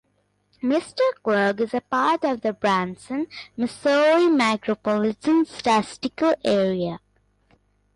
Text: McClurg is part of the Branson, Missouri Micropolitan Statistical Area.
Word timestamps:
McClurg 0.63 1.61
is 1.61 1.75
part 1.91 2.23
of 2.23 2.41
the 2.41 2.53
Branson, 2.53 3.27
Missouri 3.55 4.31
Micropolitan 4.35 5.45
Statistical 5.45 6.33
Area. 6.43 6.99